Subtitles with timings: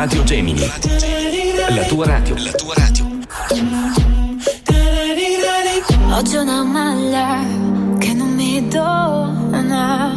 [0.00, 0.66] Radio Gemini.
[1.68, 2.34] La tua radio.
[2.38, 3.04] La tua radio.
[6.16, 7.44] Oggi una maglia
[7.98, 10.10] che non mi dona.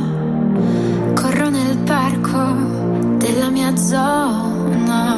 [1.13, 5.18] Corro nel parco della mia zona.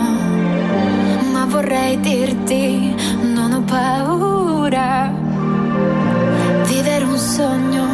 [1.32, 5.14] Ma vorrei dirti, non ho paura.
[6.66, 7.86] Vivere un sogno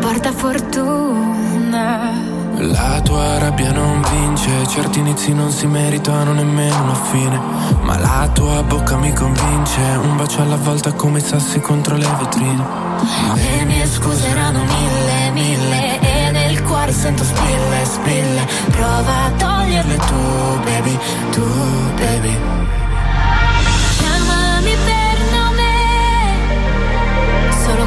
[0.00, 2.21] porta fortuna.
[2.70, 7.40] La tua rabbia non vince, certi inizi non si meritano nemmeno una fine.
[7.82, 12.64] Ma la tua bocca mi convince, un bacio alla volta come sassi contro le vetrine.
[13.34, 18.46] Le mie scuse erano mille, mille e nel cuore sento spille, spille.
[18.70, 20.98] Prova a toglierle tu, baby,
[21.32, 21.44] tu,
[21.96, 22.38] baby.
[23.98, 25.72] Chiamami per nome,
[27.64, 27.86] solo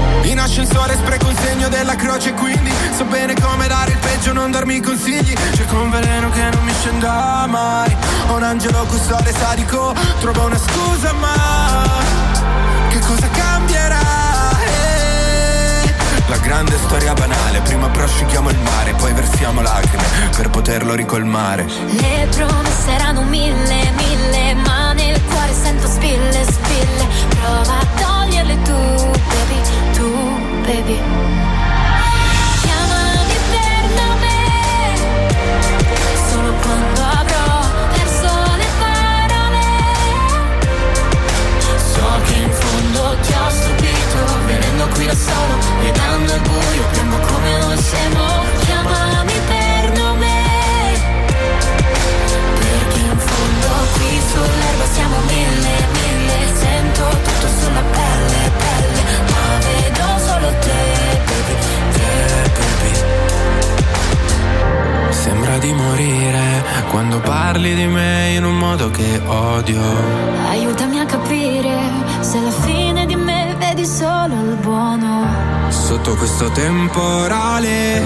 [0.23, 4.51] In ascensore spreco un segno della croce quindi So bene come dare il peggio, non
[4.51, 5.33] darmi consigli.
[5.53, 7.95] Cerco un veleno che non mi scenda mai.
[8.27, 11.33] Ho un angelo custode sadico Trovo una scusa ma
[12.89, 13.99] Che cosa cambierà?
[14.63, 15.93] Eh,
[16.27, 20.03] La grande storia banale Prima prosciughiamo il mare Poi versiamo lacrime
[20.35, 21.65] Per poterlo ricolmare.
[21.65, 27.07] Le promesse erano mille, mille Ma nel cuore sento spille, spille.
[27.41, 29.59] Prova a toglierle tu, baby,
[30.63, 30.99] baby
[44.93, 48.50] qui da solo Guidando il buio Piombo come noi siamo
[65.71, 66.63] di morire.
[66.89, 69.81] Quando parli di me in un modo che odio.
[70.49, 71.79] Aiutami a capire
[72.19, 75.69] Se alla fine di me vedi solo il buono.
[75.69, 78.01] Sotto questo temporale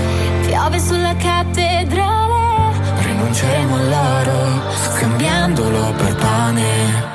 [0.46, 7.15] Piove sulla cattedrale Rinunceremo all'oro Scambiandolo per pane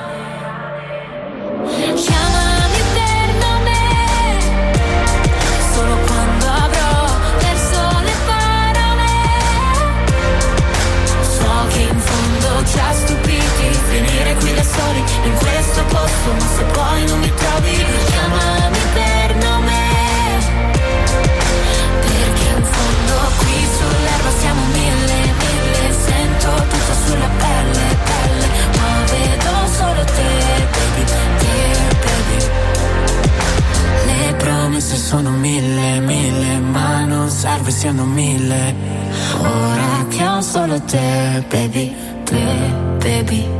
[15.25, 19.79] in questo posto Ma se poi non mi trovi Chiamami per nome.
[22.01, 25.93] Perché in fondo qui sull'erba siamo mille, mille.
[26.07, 28.49] Sento tutto sulla pelle, pelle
[28.79, 30.31] Ma vedo solo te,
[30.75, 31.05] baby,
[31.39, 31.55] te,
[32.05, 32.39] baby.
[34.07, 38.75] Le promesse sono mille, mille Ma non serve siano mille.
[39.39, 41.95] Ora che ho solo te, baby
[42.25, 43.60] te, baby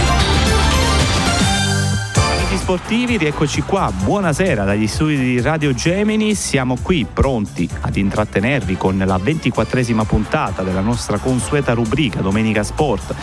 [2.51, 3.89] Amici sportivi, rieccoci qua.
[4.03, 6.35] Buonasera dagli studi di Radio Gemini.
[6.35, 13.15] Siamo qui pronti ad intrattenervi con la ventiquattresima puntata della nostra consueta rubrica Domenica Sport.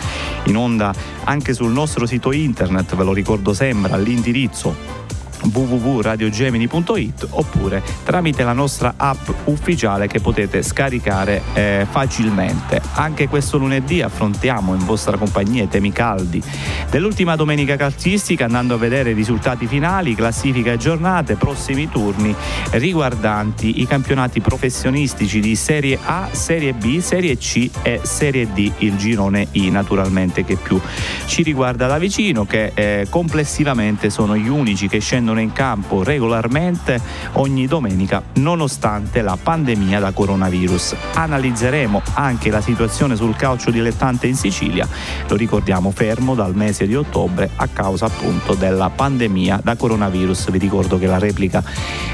[0.45, 0.91] In onda
[1.25, 5.08] anche sul nostro sito internet, ve lo ricordo sempre, all'indirizzo
[5.41, 12.81] www.radiogemini.it oppure tramite la nostra app ufficiale che potete scaricare eh, facilmente.
[12.93, 16.41] Anche questo lunedì affrontiamo in vostra compagnia i temi caldi
[16.89, 22.35] dell'ultima domenica calcistica andando a vedere i risultati finali, classifica giornate, prossimi turni
[22.71, 28.95] riguardanti i campionati professionistici di Serie A, Serie B, Serie C e Serie D, il
[28.97, 30.79] girone I naturalmente che più
[31.25, 36.03] ci riguarda da vicino che eh, complessivamente sono gli unici che scendono scendono in campo
[36.03, 36.99] regolarmente
[37.33, 40.95] ogni domenica nonostante la pandemia da coronavirus.
[41.13, 44.87] Analizzeremo anche la situazione sul calcio dilettante in Sicilia,
[45.27, 50.51] lo ricordiamo fermo dal mese di ottobre a causa appunto della pandemia da coronavirus.
[50.51, 51.63] Vi ricordo che la replica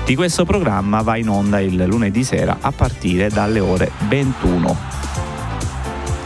[0.03, 4.77] di questo programma va in onda il lunedì sera a partire dalle ore 21.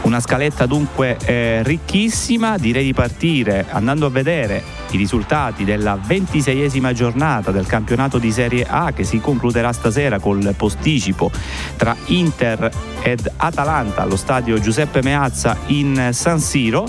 [0.02, 6.92] Una scaletta dunque eh, ricchissima, direi di partire andando a vedere i risultati della ventiseiesima
[6.92, 11.30] giornata del campionato di Serie A che si concluderà stasera col posticipo
[11.76, 12.70] tra Inter
[13.02, 16.86] ed Atalanta allo stadio Giuseppe Meazza in San Siro.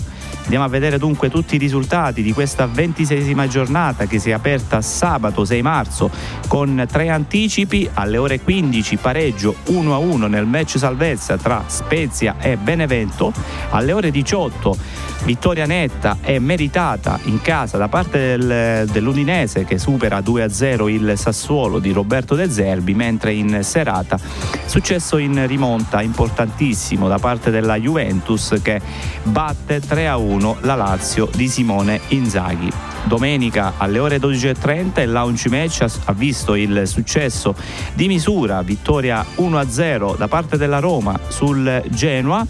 [0.52, 4.82] Andiamo a vedere dunque tutti i risultati di questa ventiseiesima giornata che si è aperta
[4.82, 6.12] sabato 6 marzo
[6.50, 7.90] con tre anticipi.
[7.94, 13.32] Alle ore 15 pareggio 1-1 nel match salvezza tra Spezia e Benevento,
[13.70, 14.78] alle ore 18
[15.24, 21.80] vittoria netta e meritata in casa da parte del, dell'Udinese che supera 2-0 il Sassuolo
[21.80, 24.20] di Roberto De Zerbi, mentre in serata
[24.66, 28.82] successo in rimonta importantissimo da parte della Juventus che
[29.24, 32.72] batte 3-1 la Lazio di Simone Inzaghi.
[33.04, 37.56] Domenica alle ore 12.30 il launch match ha visto il successo
[37.94, 42.46] di misura, vittoria 1-0 da parte della Roma sul Genoa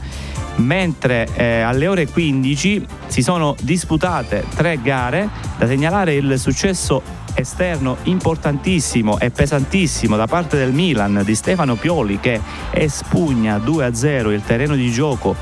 [0.57, 7.01] mentre eh, alle ore 15 si sono disputate tre gare da segnalare il successo
[7.35, 12.39] esterno importantissimo e pesantissimo da parte del Milan di Stefano Pioli che
[12.71, 15.35] espugna 2-0 il terreno di gioco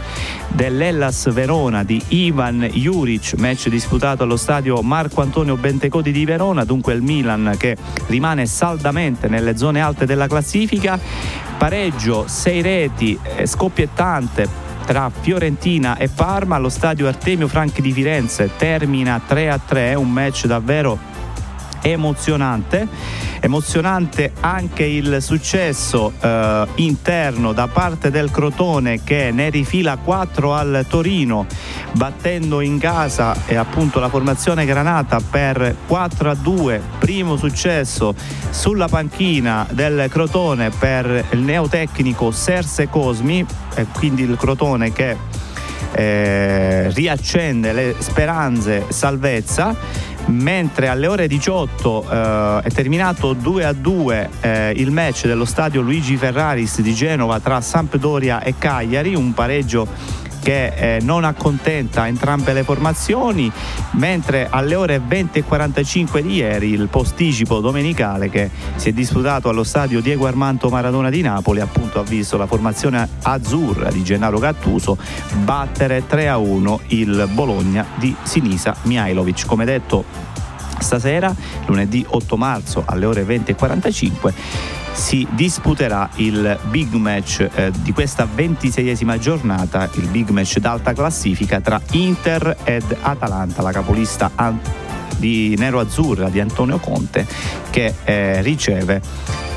[0.50, 6.94] dell'Ellas Verona di Ivan Juric, match disputato allo stadio Marco Antonio Bentecodi di Verona, dunque
[6.94, 7.78] il Milan che
[8.08, 11.00] rimane saldamente nelle zone alte della classifica,
[11.58, 16.56] pareggio, 6 reti, eh, scoppiettante tra Fiorentina e Parma.
[16.56, 20.98] Allo stadio Artemio Franchi di Firenze termina 3 a 3, un match davvero
[21.82, 22.88] emozionante.
[23.42, 30.86] Emozionante anche il successo eh, interno da parte del Crotone che ne rifila 4 al
[30.88, 31.46] Torino,
[31.94, 36.82] battendo in casa e appunto la formazione granata per 4 a 2.
[37.00, 38.14] Primo successo
[38.50, 45.16] sulla panchina del Crotone per il neotecnico Serse Cosmi, e quindi il Crotone che
[45.94, 49.76] eh, riaccende le speranze salvezza
[50.30, 55.82] mentre alle ore 18 eh, è terminato 2 a 2 eh, il match dello stadio
[55.82, 59.88] Luigi Ferraris di Genova tra Sampdoria e Cagliari, un pareggio
[60.42, 63.52] che eh, non accontenta entrambe le formazioni,
[63.92, 69.50] mentre alle ore 20 e 45 di ieri il posticipo domenicale che si è disputato
[69.50, 74.40] allo stadio Diego Armando Maradona di Napoli appunto ha visto la formazione azzurra di Gennaro
[74.40, 74.98] Gattuso
[75.44, 79.46] battere 3 a 1 il Bologna di Sinisa Mihailovic.
[79.46, 80.06] Come detto
[80.80, 81.34] stasera,
[81.66, 84.34] lunedì 8 marzo alle ore 20 e 45
[85.00, 91.62] si disputerà il big match eh, di questa ventiseiesima giornata, il big match d'alta classifica
[91.62, 94.30] tra Inter ed Atalanta, la capolista
[95.16, 97.26] di nero-azzurra di Antonio Conte
[97.70, 99.02] che eh, riceve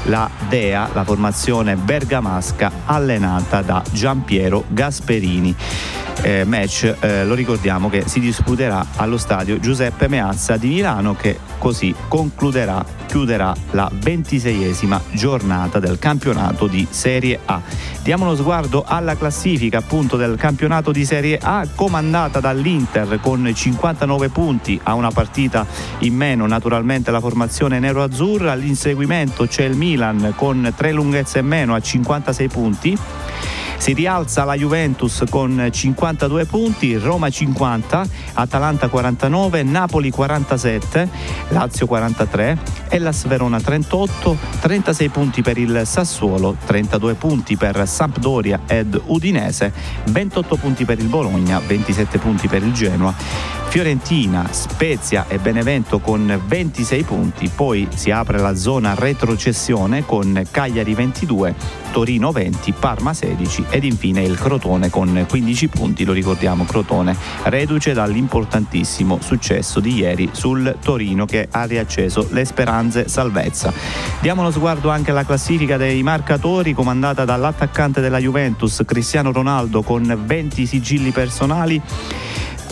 [0.04, 5.54] la Dea, la formazione bergamasca allenata da Giampiero Gasperini
[6.22, 11.38] eh, match, eh, lo ricordiamo che si disputerà allo stadio Giuseppe Meazza di Milano che
[11.58, 17.60] così concluderà, chiuderà la ventiseiesima giornata del campionato di Serie A.
[18.02, 24.28] Diamo uno sguardo alla classifica appunto del campionato di Serie A comandata dall'Inter con 59
[24.28, 25.66] punti a una partita
[26.00, 29.91] in meno naturalmente la formazione nero-azzurra, all'inseguimento c'è il Milan
[30.34, 32.98] con tre lunghezze in meno a 56 punti
[33.82, 41.08] si rialza la Juventus con 52 punti, Roma 50, Atalanta 49, Napoli 47,
[41.48, 42.58] Lazio 43,
[42.90, 49.72] Ellas Verona 38, 36 punti per il Sassuolo, 32 punti per Sampdoria ed Udinese,
[50.04, 53.12] 28 punti per il Bologna, 27 punti per il Genoa.
[53.66, 60.94] Fiorentina, Spezia e Benevento con 26 punti, poi si apre la zona retrocessione con Cagliari
[60.94, 67.14] 22, Torino 20, Parma 16 ed infine il Crotone con 15 punti, lo ricordiamo Crotone
[67.44, 73.72] reduce dall'importantissimo successo di ieri sul Torino che ha riacceso le speranze salvezza.
[74.20, 80.18] Diamo uno sguardo anche alla classifica dei marcatori comandata dall'attaccante della Juventus Cristiano Ronaldo con
[80.24, 81.80] 20 sigilli personali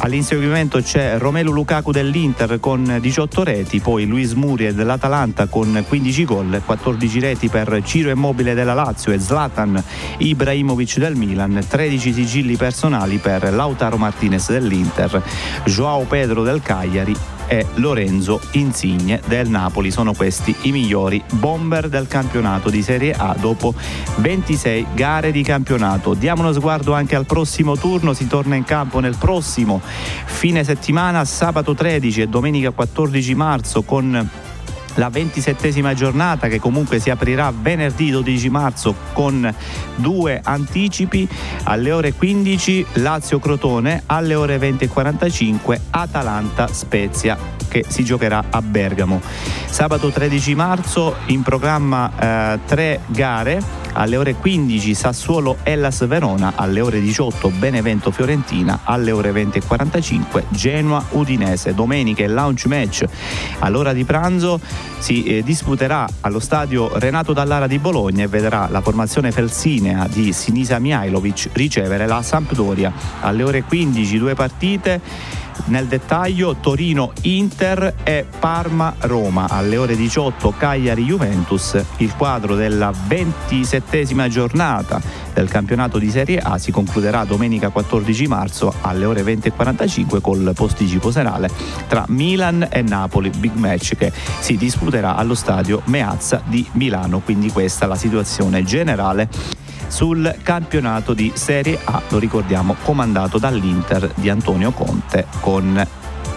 [0.03, 6.63] All'inseguimento c'è Romelu Lukaku dell'Inter con 18 reti, poi Luis Muriel dell'Atalanta con 15 gol,
[6.65, 9.83] 14 reti per Ciro Immobile della Lazio e Zlatan
[10.17, 15.23] Ibrahimovic del Milan, 13 sigilli personali per Lautaro Martinez dell'Inter,
[15.67, 17.15] Joao Pedro del Cagliari
[17.51, 19.91] e Lorenzo Insigne del Napoli.
[19.91, 23.75] Sono questi i migliori bomber del campionato di Serie A dopo
[24.19, 26.15] 26 gare di campionato.
[26.15, 31.25] Diamo uno sguardo anche al prossimo turno, si torna in campo nel prossimo fine settimana,
[31.25, 34.31] sabato 13 e domenica 14 marzo con
[34.95, 39.53] la ventisettesima giornata che comunque si aprirà venerdì 12 marzo con
[39.97, 41.29] due anticipi
[41.65, 49.21] alle ore 15 Lazio Crotone alle ore 20.45 Atalanta Spezia che si giocherà a Bergamo.
[49.67, 52.11] Sabato 13 marzo in programma
[52.55, 53.63] eh, tre gare
[54.01, 61.05] alle ore 15 Sassuolo Ellas Verona, alle ore 18 Benevento Fiorentina, alle ore 20.45 Genoa
[61.11, 61.75] Udinese.
[61.75, 63.05] Domenica il launch match
[63.59, 64.59] all'ora di pranzo
[64.99, 70.33] si eh, disputerà allo stadio Renato Dallara di Bologna e vedrà la formazione felsinea di
[70.33, 72.91] Sinisa Mihailovic ricevere la Sampdoria.
[73.21, 75.01] Alle ore 15 due partite
[75.67, 81.83] nel dettaglio Torino-Inter e Parma-Roma alle ore 18 Cagliari-Juventus.
[81.99, 85.01] Il quadro della ventisettesima giornata
[85.33, 91.11] del campionato di Serie A si concluderà domenica 14 marzo alle ore 20.45 col posticipo
[91.11, 91.49] serale
[91.89, 97.21] tra Milan e Napoli, big match che si disputerà allo stadio Meazza di Milano.
[97.21, 99.29] Quindi questa è la situazione generale
[99.91, 105.87] sul campionato di Serie A, lo ricordiamo, comandato dall'Inter di Antonio Conte con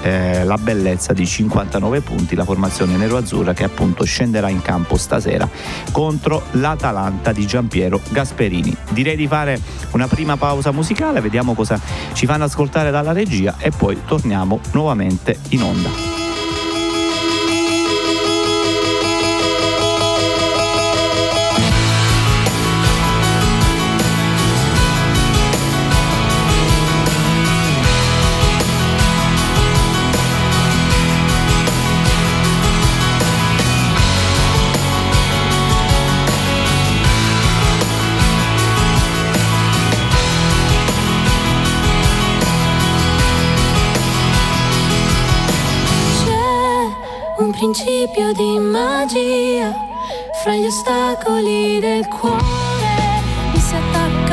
[0.01, 5.47] eh, la bellezza di 59 punti, la formazione nero-azzurra che appunto scenderà in campo stasera
[5.91, 8.75] contro l'Atalanta di Giampiero Gasperini.
[8.89, 9.59] Direi di fare
[9.91, 11.79] una prima pausa musicale, vediamo cosa
[12.13, 16.12] ci fanno ascoltare dalla regia e poi torniamo nuovamente in onda.
[47.63, 49.73] Principio di magia
[50.41, 52.43] fra gli ostacoli del cuore
[53.53, 54.32] mi si attacca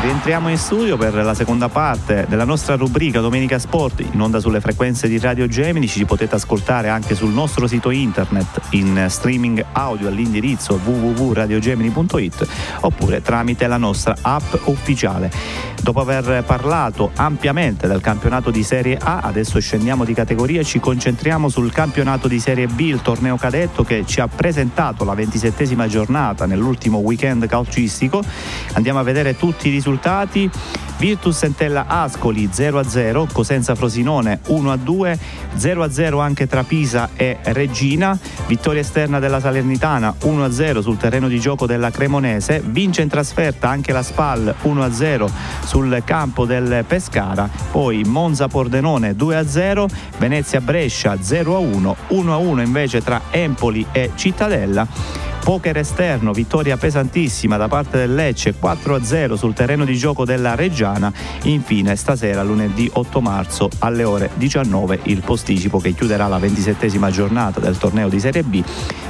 [0.00, 4.60] Rientriamo in studio per la seconda parte della nostra rubrica Domenica Sport in onda sulle
[4.60, 5.88] frequenze di Radio Gemini.
[5.88, 12.48] Ci potete ascoltare anche sul nostro sito internet in streaming audio all'indirizzo www.radiogemini.it
[12.82, 15.32] oppure tramite la nostra app ufficiale.
[15.82, 20.78] Dopo aver parlato ampiamente del campionato di Serie A, adesso scendiamo di categoria e ci
[20.78, 25.88] concentriamo sul campionato di Serie B, il torneo cadetto che ci ha presentato la ventisettesima
[25.88, 28.22] giornata nell'ultimo weekend calcistico.
[28.74, 29.86] Andiamo a vedere tutti i risultati.
[30.98, 35.16] Virtus Entella Ascoli 0-0, Cosenza Frosinone 1-2,
[35.56, 41.66] 0-0 anche tra Pisa e Regina, vittoria esterna della Salernitana 1-0 sul terreno di gioco
[41.66, 45.30] della Cremonese, vince in trasferta anche la Spal 1-0
[45.64, 49.86] sul campo del Pescara, poi Monza Pordenone 2-0,
[50.18, 55.27] Venezia Brescia 0-1, 1-1 invece tra Empoli e Cittadella.
[55.48, 61.10] Poker esterno, vittoria pesantissima da parte del Lecce 4-0 sul terreno di gioco della Reggiana.
[61.44, 67.60] Infine stasera lunedì 8 marzo alle ore 19 il posticipo che chiuderà la ventisettesima giornata
[67.60, 68.62] del torneo di Serie B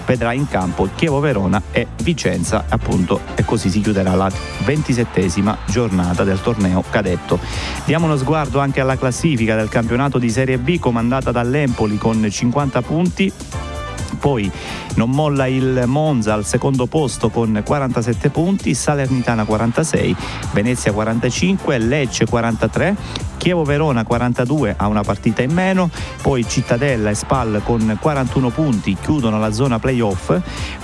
[0.07, 4.31] vedrà in campo Chievo Verona e Vicenza appunto e così si chiuderà la
[4.65, 7.39] ventisettesima giornata del torneo cadetto.
[7.85, 12.81] Diamo uno sguardo anche alla classifica del campionato di Serie B comandata dall'Empoli con 50
[12.83, 13.33] punti
[14.19, 14.51] poi
[14.95, 20.17] non molla il Monza al secondo posto con 47 punti, Salernitana 46,
[20.53, 22.97] Venezia 45, Lecce 43,
[23.49, 25.89] Chievo Verona 42 ha una partita in meno,
[26.21, 30.39] poi Cittadella e Spal con 41 punti chiudono la zona playoff,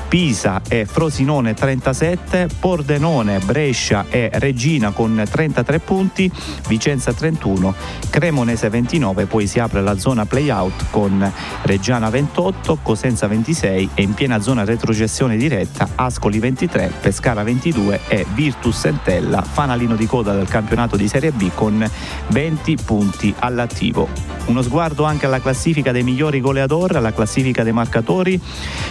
[0.09, 6.31] Pisa e Frosinone 37, Pordenone, Brescia e Regina con 33 punti,
[6.69, 7.75] Vicenza 31,
[8.11, 14.15] Cremonese 29, poi si apre la zona playout con Reggiana 28, Cosenza 26 e in
[14.15, 20.49] piena zona retrocessione diretta Ascoli 23, Pescara 22 e Virtus Entella, fanalino di coda del
[20.49, 21.91] campionato di Serie B con
[22.29, 22.54] 20
[22.85, 24.09] punti all'attivo.
[24.47, 28.41] Uno sguardo anche alla classifica dei migliori goleador, alla classifica dei marcatori.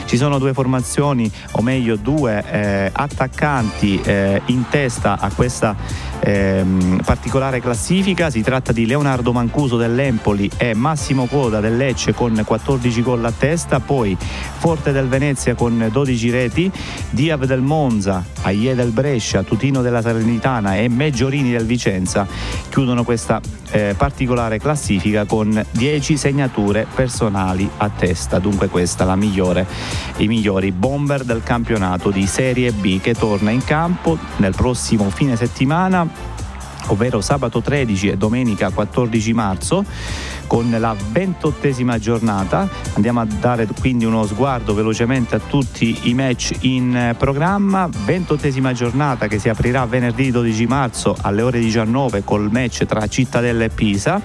[0.05, 5.75] Ci sono due formazioni, o meglio due eh, attaccanti eh, in testa a questa
[6.23, 8.29] ehm, particolare classifica.
[8.29, 13.31] Si tratta di Leonardo Mancuso dell'Empoli e Massimo Coda del Lecce con 14 gol a
[13.31, 16.71] testa, poi Forte del Venezia con 12 reti,
[17.09, 22.25] Diav del Monza, Aie del Brescia, Tutino della Salernitana e Meggiorini del Vicenza
[22.69, 28.39] chiudono questa eh, particolare classifica con 10 segnature personali a testa.
[28.39, 29.67] Dunque questa la migliore,
[30.17, 35.35] i migliori bomber del campionato di Serie B che torna in campo nel prossimo fine
[35.35, 36.07] settimana
[36.87, 39.85] ovvero sabato 13 e domenica 14 marzo
[40.47, 42.69] con la ventottesima giornata.
[42.93, 47.89] Andiamo a dare quindi uno sguardo velocemente a tutti i match in programma.
[48.05, 53.65] Ventottesima giornata che si aprirà venerdì 12 marzo alle ore 19 col match tra Cittadella
[53.65, 54.21] e Pisa,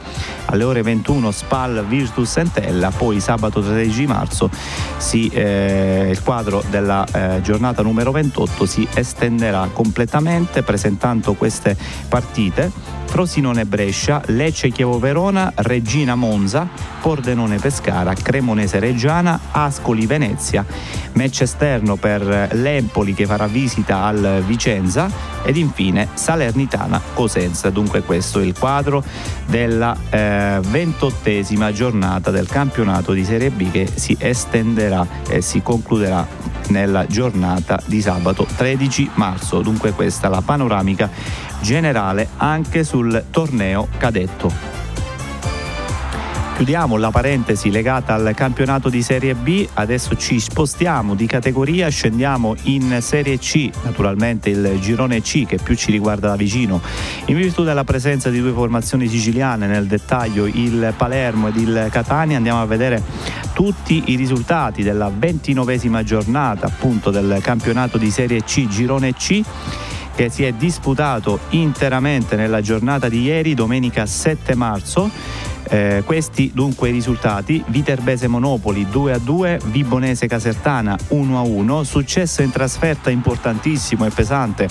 [0.47, 4.51] alle ore 21 Spal Virtus Entella, poi sabato 13 marzo
[4.97, 11.77] si, eh, il quadro della eh, giornata numero 28 si estenderà completamente presentando queste
[12.09, 12.71] partite.
[13.09, 16.69] Frosinone Brescia, Lecce Chievo Verona, Regina Monza,
[17.01, 20.65] Pordenone Pescara, Cremonese Reggiana, Ascoli Venezia,
[21.15, 25.11] match esterno per l'Empoli che farà visita al Vicenza
[25.43, 27.71] ed infine Salernitana Cosenza.
[27.71, 29.03] Dunque questo è il quadro
[29.47, 36.27] della eh, ventottesima giornata del campionato di Serie B che si estenderà e si concluderà
[36.69, 39.63] nella giornata di sabato 13 marzo.
[39.63, 41.11] Dunque questa è la panoramica
[41.61, 44.53] generale anche sul torneo cadetto.
[46.57, 52.57] Chiudiamo la parentesi legata al campionato di Serie B, adesso ci spostiamo di categoria, scendiamo
[52.63, 56.81] in Serie C, naturalmente il girone C che più ci riguarda da vicino,
[57.27, 62.39] in virtù della presenza di due formazioni siciliane, nel dettaglio il Palermo ed il Catania,
[62.39, 63.01] andiamo a vedere
[63.53, 69.45] tutti i risultati della ventinovesima giornata appunto del campionato di Serie C, girone C
[70.19, 75.09] che si è disputato interamente nella giornata di ieri, domenica 7 marzo
[75.69, 81.85] eh, questi dunque i risultati, Viterbese Monopoli 2 a 2, Vibonese Casertana 1 a 1,
[81.85, 84.69] successo in trasferta importantissimo e pesante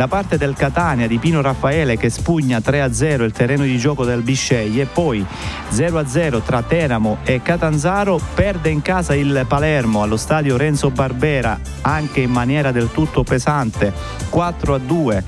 [0.00, 3.76] da parte del Catania di Pino Raffaele che spugna 3 a 0 il terreno di
[3.76, 4.86] gioco del Bisceglie.
[4.86, 5.24] Poi
[5.68, 10.90] 0 a 0 tra Teramo e Catanzaro, perde in casa il Palermo allo stadio Renzo
[10.90, 13.92] Barbera anche in maniera del tutto pesante.
[14.30, 15.24] 4 a 2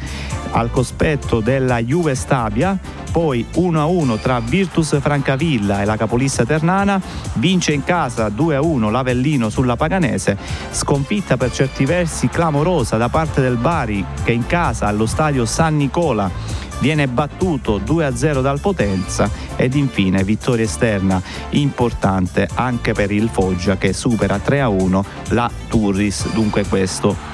[0.53, 2.79] al cospetto della Juve Stabia
[3.13, 7.01] poi 1-1 tra Virtus Francavilla e la capolista Ternana,
[7.35, 10.37] vince in casa 2-1 l'Avellino sulla Paganese,
[10.71, 15.77] sconfitta per certi versi clamorosa da parte del Bari che in casa allo stadio San
[15.77, 16.31] Nicola
[16.79, 23.93] viene battuto 2-0 dal Potenza ed infine vittoria esterna importante anche per il Foggia che
[23.93, 27.32] supera 3-1 la Turris, dunque questo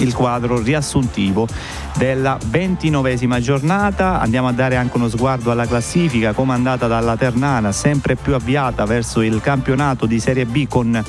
[0.00, 1.46] il quadro riassuntivo
[1.96, 4.20] della ventinovesima giornata.
[4.20, 9.20] Andiamo a dare anche uno sguardo alla classifica comandata dalla Ternana, sempre più avviata verso
[9.22, 11.02] il campionato di Serie B con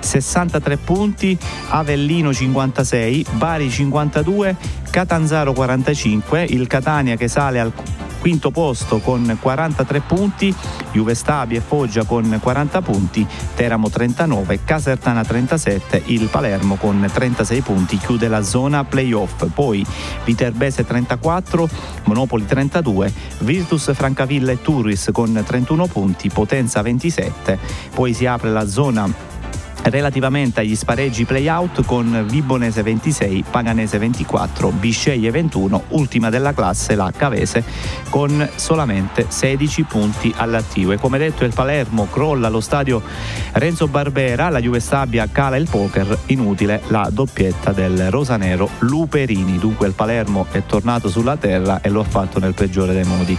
[0.00, 4.56] 63 punti, Avellino 56, Bari 52,
[4.90, 7.72] Catanzaro 45, il Catania che sale al
[8.20, 10.54] quinto posto con 43 punti,
[10.92, 17.60] Juve Stabi e Foggia con 40 punti, Teramo 39, Casertana 37, il Palermo con 36
[17.62, 19.46] punti chiude la zona playoff.
[19.52, 19.84] Poi
[20.24, 21.68] Viterbese 34,
[22.04, 27.58] Monopoli 32, Virtus Francavilla e Turris con 31 punti, Potenza 27,
[27.94, 29.29] poi si apre la zona
[29.84, 37.12] relativamente agli spareggi playout con Vibonese 26, Paganese 24, Bisceglie 21, ultima della classe la
[37.16, 37.64] Cavese
[38.08, 40.92] con solamente 16 punti all'attivo.
[40.92, 43.02] E come detto il Palermo crolla allo stadio
[43.52, 49.86] Renzo Barbera, la Juve Stabia cala il poker, inutile la doppietta del rosanero Luperini, dunque
[49.86, 53.38] il Palermo è tornato sulla terra e lo ha fatto nel peggiore dei modi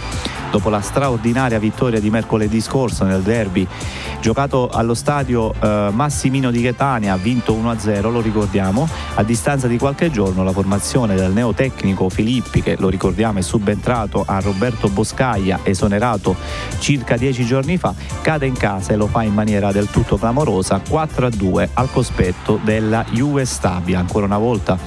[0.52, 3.66] dopo la straordinaria vittoria di mercoledì scorso nel derby
[4.20, 10.10] giocato allo stadio eh, Massimino di Chetania, vinto 1-0, lo ricordiamo, a distanza di qualche
[10.10, 16.36] giorno la formazione del neotecnico Filippi, che lo ricordiamo è subentrato a Roberto Boscaglia, esonerato
[16.78, 20.82] circa dieci giorni fa, cade in casa e lo fa in maniera del tutto clamorosa,
[20.86, 24.78] 4-2 al cospetto della Juve Stabia, ancora una volta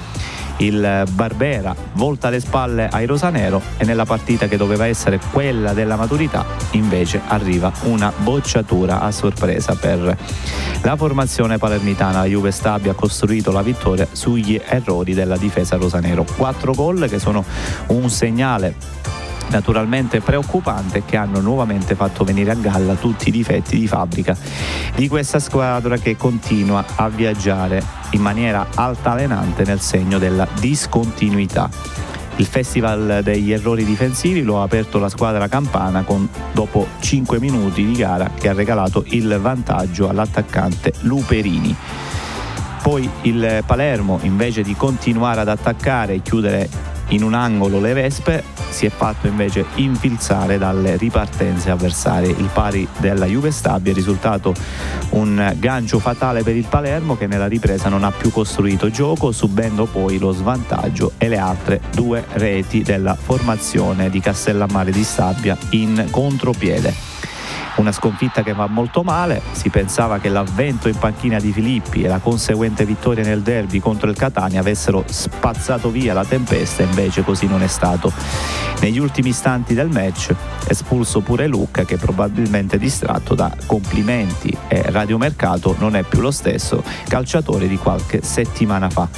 [0.58, 5.96] il Barbera volta le spalle ai rosanero e nella partita che doveva essere quella della
[5.96, 10.16] maturità invece arriva una bocciatura a sorpresa per
[10.82, 12.20] la formazione palermitana.
[12.20, 16.24] La Juve Stabia ha costruito la vittoria sugli errori della difesa rosanero.
[16.36, 17.44] Quattro gol che sono
[17.88, 18.74] un segnale
[19.48, 24.36] naturalmente preoccupante che hanno nuovamente fatto venire a galla tutti i difetti di fabbrica
[24.94, 31.68] di questa squadra che continua a viaggiare in maniera altalenante nel segno della discontinuità.
[32.38, 37.84] Il festival degli errori difensivi lo ha aperto la squadra campana con, dopo 5 minuti
[37.84, 41.74] di gara che ha regalato il vantaggio all'attaccante Luperini.
[42.82, 46.68] Poi il Palermo invece di continuare ad attaccare e chiudere
[47.08, 52.30] in un angolo le Vespe si è fatto invece infilzare dalle ripartenze avversarie.
[52.30, 54.54] Il pari della Juve Stabia è risultato
[55.10, 59.86] un gancio fatale per il Palermo che nella ripresa non ha più costruito gioco, subendo
[59.86, 66.08] poi lo svantaggio e le altre due reti della formazione di Castellammare di Stabia in
[66.10, 67.15] contropiede
[67.80, 72.08] una sconfitta che va molto male, si pensava che l'avvento in panchina di Filippi e
[72.08, 77.46] la conseguente vittoria nel derby contro il Catania avessero spazzato via la tempesta, invece così
[77.46, 78.55] non è stato.
[78.80, 80.34] Negli ultimi istanti del match
[80.68, 86.84] espulso pure Luca che probabilmente distratto da complimenti e radiomercato non è più lo stesso
[87.08, 89.08] calciatore di qualche settimana fa.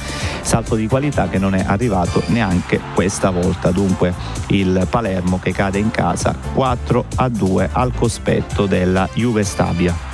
[0.41, 4.13] Salto di qualità che non è arrivato neanche questa volta, dunque
[4.47, 10.08] il Palermo che cade in casa 4 a 2 al cospetto della Juve Stabia.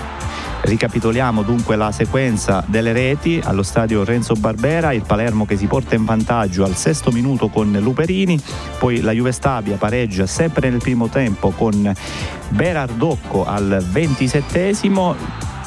[0.65, 3.39] Ricapitoliamo dunque la sequenza delle reti.
[3.43, 7.71] Allo stadio Renzo Barbera, il Palermo che si porta in vantaggio al sesto minuto con
[7.71, 8.41] Luperini,
[8.79, 11.93] poi la Juve Stabia pareggia sempre nel primo tempo con
[12.49, 15.15] Berardocco al ventisettesimo,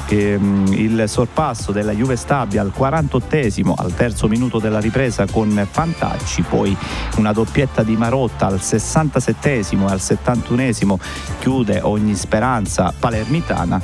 [0.08, 6.42] ehm, il sorpasso della Juve Stabia al 48esimo, al terzo minuto della ripresa con Fantacci,
[6.42, 6.76] poi
[7.16, 10.96] una doppietta di Marotta al 67esimo e al 71esimo
[11.38, 13.80] chiude ogni speranza palermitana.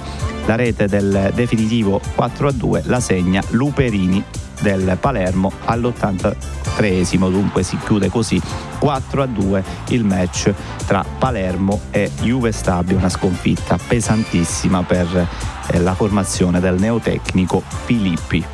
[0.46, 4.22] La rete del definitivo 4-2 la segna Luperini
[4.60, 8.40] del Palermo all'83esimo, dunque si chiude così
[8.78, 10.52] 4 a 2 il match
[10.87, 15.26] tra Palermo e Juve Stabio, una sconfitta pesantissima per
[15.79, 18.44] la formazione del neotecnico Filippi.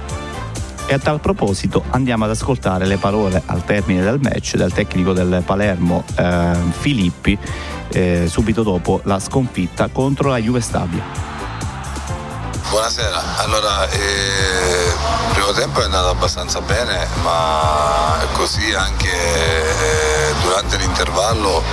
[0.87, 5.13] E a tal proposito andiamo ad ascoltare le parole al termine del match del tecnico
[5.13, 7.39] del Palermo eh, Filippi
[7.93, 11.30] eh, subito dopo la sconfitta contro la Juve Stabia.
[12.71, 20.77] Buonasera, allora eh, il primo tempo è andato abbastanza bene, ma così anche eh, durante
[20.77, 21.65] l'intervallo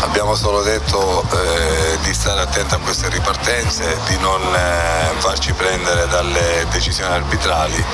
[0.00, 6.08] abbiamo solo detto eh, di stare attenti a queste ripartenze, di non eh, farci prendere
[6.08, 7.84] dalle decisioni arbitrali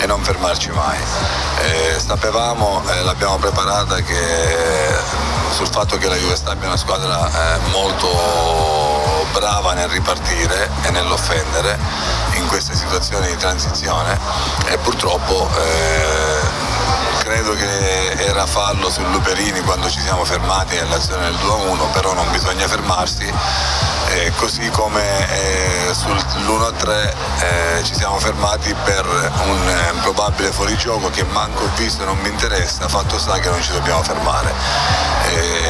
[0.00, 0.98] e non fermarci mai.
[1.58, 4.96] Eh, sapevamo, eh, l'abbiamo preparata che,
[5.50, 8.99] sul fatto che la Juve Stabia è una squadra molto
[9.40, 11.78] brava nel ripartire e nell'offendere
[12.34, 14.18] in queste situazioni di transizione
[14.66, 16.40] e purtroppo eh,
[17.20, 22.30] credo che era fallo su Luperini quando ci siamo fermati nell'azione del 2-1, però non
[22.32, 23.32] bisogna fermarsi.
[24.08, 25.00] Eh, così come
[25.30, 32.18] eh, sull'1-3 eh, ci siamo fermati per un eh, probabile fuorigioco che manco visto non
[32.18, 34.52] mi interessa, fatto sta che non ci dobbiamo fermare.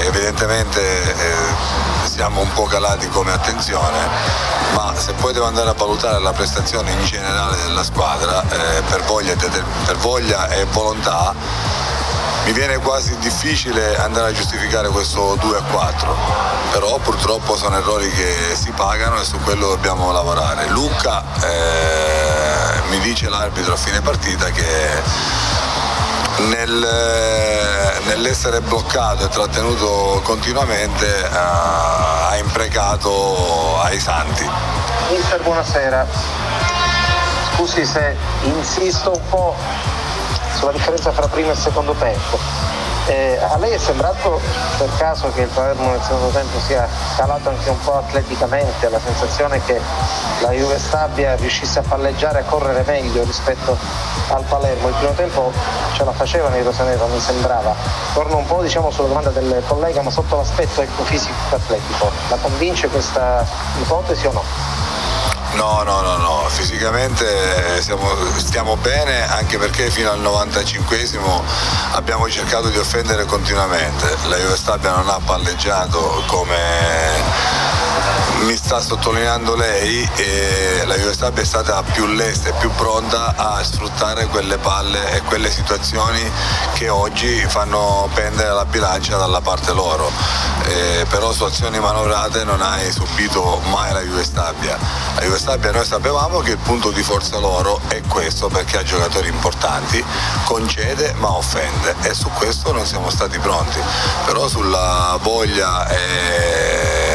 [0.07, 3.97] Evidentemente eh, siamo un po' calati come attenzione,
[4.75, 9.05] ma se poi devo andare a valutare la prestazione in generale della squadra eh, per,
[9.05, 9.35] voglia,
[9.87, 11.33] per voglia e volontà,
[12.45, 16.17] mi viene quasi difficile andare a giustificare questo 2 a 4,
[16.73, 20.69] però purtroppo sono errori che si pagano e su quello dobbiamo lavorare.
[20.69, 25.03] Luca eh, mi dice l'arbitro a fine partita che
[26.49, 34.49] nel, eh, nell'essere bloccato e trattenuto continuamente uh, ha imprecato ai santi.
[35.11, 36.07] Mister, buonasera.
[37.55, 39.55] Scusi se insisto un po'
[40.57, 42.80] sulla differenza tra primo e secondo tempo
[43.11, 44.41] eh, a lei è sembrato
[44.79, 49.01] per caso che il Palermo nel secondo tempo sia calato anche un po' atleticamente, la
[49.01, 49.81] sensazione che
[50.41, 53.77] la Juve Stabia riuscisse a palleggiare e a correre meglio rispetto
[54.29, 54.89] al Palermo.
[54.89, 55.53] Il primo tempo
[55.95, 57.75] ce la faceva nei rosanero, mi sembrava.
[58.15, 62.11] Torno un po' diciamo, sulla domanda del collega, ma sotto l'aspetto ecco, fisico e atletico.
[62.29, 63.45] La convince questa
[63.81, 64.80] ipotesi o no?
[65.55, 71.43] No, no, no, no, fisicamente eh, siamo, stiamo bene anche perché fino al 95esimo
[71.93, 74.17] abbiamo cercato di offendere continuamente.
[74.29, 77.21] La Juve Stabia non ha palleggiato come
[78.41, 83.35] mi sta sottolineando lei e la Juve Stabia è stata più lesta e più pronta
[83.37, 86.21] a sfruttare quelle palle e quelle situazioni
[86.75, 90.11] che oggi fanno pendere la bilancia dalla parte loro.
[90.65, 94.79] Eh, però su azioni manovrate non hai subito mai la Juve Stabia.
[95.17, 98.83] La Juve Stabia noi sapevamo che il punto di forza loro è questo perché ha
[98.83, 100.03] giocatori importanti,
[100.45, 103.79] concede ma offende e su questo non siamo stati pronti.
[104.25, 107.10] Però sulla voglia e,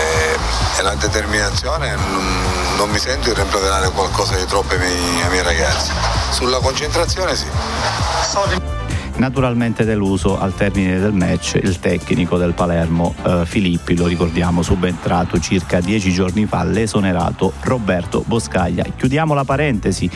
[0.78, 5.30] e la determinazione non, non, mi sento di rimproverare qualcosa di troppo ai miei, ai
[5.30, 5.92] miei ragazzi.
[6.32, 7.48] Sulla concentrazione sì.
[9.18, 15.40] Naturalmente deluso al termine del match il tecnico del Palermo eh, Filippi, lo ricordiamo, subentrato
[15.40, 18.84] circa dieci giorni fa, l'esonerato Roberto Boscaglia.
[18.84, 20.10] Chiudiamo la parentesi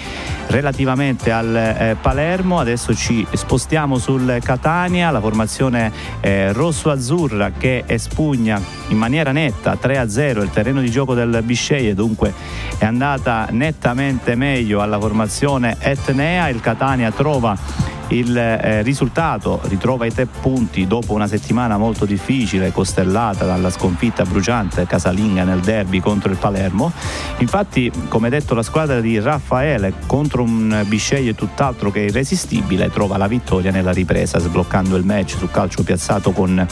[0.47, 8.61] relativamente al eh, Palermo, adesso ci spostiamo sul Catania, la formazione eh, rosso-azzurra che espugna
[8.89, 12.33] in maniera netta 3-0 il terreno di gioco del Bisceglie, dunque
[12.77, 20.13] è andata nettamente meglio alla formazione etnea, il Catania trova il eh, risultato ritrova i
[20.13, 26.31] tre punti dopo una settimana molto difficile, costellata dalla sconfitta bruciante casalinga nel derby contro
[26.31, 26.91] il Palermo.
[27.37, 33.27] Infatti, come detto, la squadra di Raffaele contro un Bisceglie tutt'altro che irresistibile trova la
[33.27, 36.65] vittoria nella ripresa, sbloccando il match su calcio piazzato con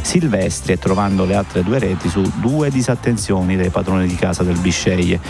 [0.00, 4.58] Silvestri e trovando le altre due reti su due disattenzioni dei padroni di casa del
[4.58, 5.20] Bisceglie,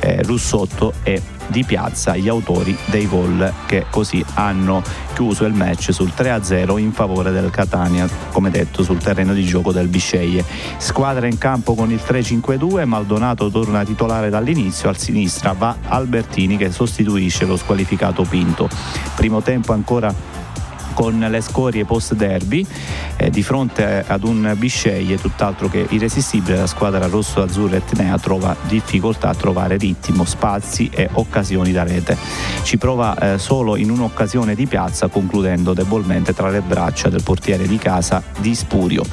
[0.00, 4.82] eh, Russotto e di piazza gli autori dei gol che così hanno
[5.14, 9.72] chiuso il match sul 3-0 in favore del Catania, come detto sul terreno di gioco
[9.72, 10.44] del Bisceglie.
[10.76, 16.70] Squadra in campo con il 3-5-2, Maldonato torna titolare dall'inizio, al sinistra va Albertini che
[16.70, 18.68] sostituisce lo squalificato Pinto.
[19.14, 20.14] Primo tempo ancora
[20.98, 22.66] con le scorie post derby
[23.18, 29.28] eh, di fronte ad un Bisceglie tutt'altro che irresistibile la squadra rosso-azzurra etnea trova difficoltà
[29.28, 32.16] a trovare ritmo, spazi e occasioni da rete.
[32.64, 37.68] Ci prova eh, solo in un'occasione di piazza concludendo debolmente tra le braccia del portiere
[37.68, 39.04] di casa di Spurio.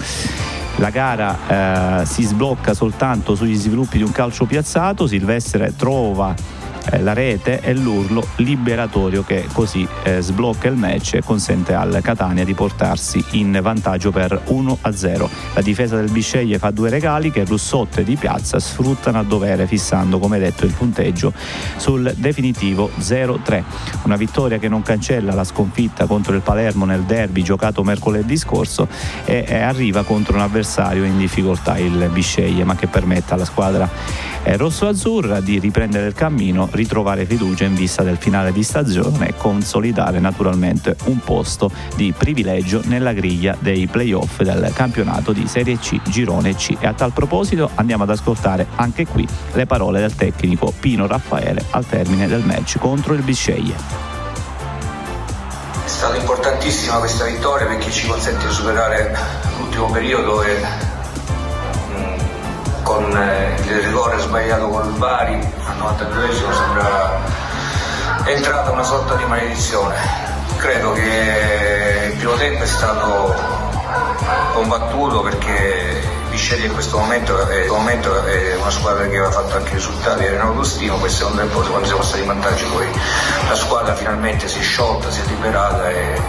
[0.78, 6.34] La gara eh, si sblocca soltanto sugli sviluppi di un calcio piazzato, Silvestre trova
[6.91, 12.00] eh, la rete e l'urlo liberatorio che così eh, sblocca il match e consente al
[12.02, 15.30] Catania di portarsi in vantaggio per 1-0.
[15.54, 20.19] La difesa del Bisceglie fa due regali che Russotte di Piazza sfruttano a dovere fissando
[20.19, 21.34] come detto il punteggio
[21.78, 23.63] sul definitivo 0-3.
[24.04, 28.88] Una vittoria che non cancella la sconfitta contro il Palermo nel derby giocato mercoledì scorso
[29.26, 33.89] e, e arriva contro un avversario in difficoltà il Bisceglie ma che permette alla squadra
[34.43, 39.34] eh, rosso-azzurra di riprendere il cammino ritrovare fiducia in vista del finale di stagione e
[39.36, 46.00] consolidare naturalmente un posto di privilegio nella griglia dei playoff del campionato di Serie C
[46.04, 46.76] Girone C.
[46.80, 51.64] E a tal proposito andiamo ad ascoltare anche qui le parole del tecnico Pino Raffaele
[51.72, 53.76] al termine del match contro il Bisceglie.
[55.84, 59.16] È stata importantissima questa vittoria perché ci consente di superare
[59.60, 60.94] l'ultimo periodo e
[62.86, 67.19] con eh, il rigore sbagliato con il Bari al 92esimo sembra
[68.26, 69.95] entrata una sorta di maledizione.
[70.58, 73.36] Credo che il primo tempo è stato
[74.54, 79.74] combattuto perché Bisceglie in questo momento è, momento è, una squadra che aveva fatto anche
[79.74, 82.88] risultati era autostima, poi secondo tempo quando siamo stati in vantaggio poi
[83.48, 86.21] la squadra finalmente si è sciolta, si è liberata e,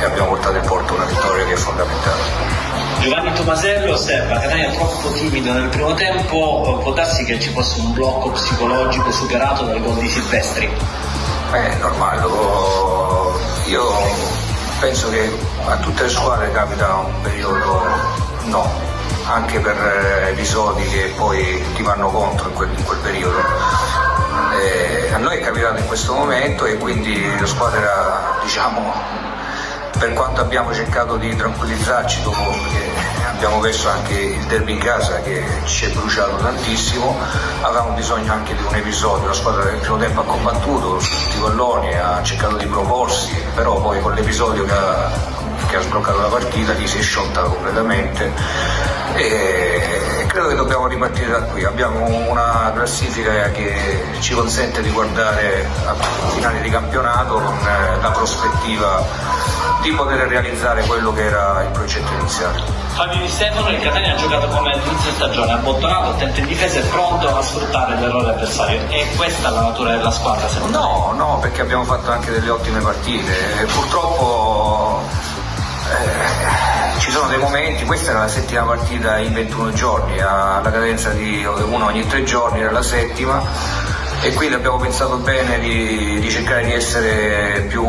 [0.00, 2.73] e abbiamo portato in porto una vittoria che è fondamentale.
[3.04, 7.92] Giovanni Tomasello osserva Catania troppo timido nel primo tempo, può darsi che ci fosse un
[7.92, 10.70] blocco psicologico superato dal gol di Silvestri?
[11.50, 12.22] Beh, è normale,
[13.66, 13.82] io
[14.80, 15.30] penso che
[15.66, 17.82] a tutte le squadre capita un periodo
[18.44, 18.72] no,
[19.26, 23.38] anche per episodi che poi ti vanno contro in quel, in quel periodo.
[24.62, 29.23] Eh, a noi è capitato in questo momento e quindi la squadra diciamo
[30.04, 32.90] per quanto abbiamo cercato di tranquillizzarci dopo che
[33.26, 37.16] abbiamo messo anche il derby in casa che ci è bruciato tantissimo,
[37.62, 41.38] avevamo bisogno anche di un episodio, la squadra nel primo tempo ha combattuto su tutti
[41.38, 45.10] i palloni, ha cercato di proporsi, però poi con l'episodio che ha,
[45.66, 48.32] che ha sbloccato la partita lì si è sciolta completamente
[49.16, 51.64] e credo che dobbiamo ripartire da qui.
[51.64, 55.94] Abbiamo una classifica che ci consente di guardare a
[56.34, 59.02] finale di campionato con eh, la prospettiva
[59.82, 62.62] di poter realizzare quello che era il progetto iniziale.
[62.94, 66.82] Fabio Di Stefano, il Catania ha giocato come all'inizio stagione, abbottonato, attento in difesa e
[66.84, 68.80] pronto a sfruttare l'errore avversario.
[68.88, 71.16] E questa è la natura della squadra secondo No, me?
[71.18, 73.32] no, perché abbiamo fatto anche delle ottime partite.
[73.72, 75.02] Purtroppo
[75.90, 81.10] eh, ci sono dei momenti, questa era la settima partita in 21 giorni, alla cadenza
[81.10, 83.42] di uno ogni tre giorni, era la settima
[84.22, 87.82] e quindi abbiamo pensato bene di, di cercare di essere più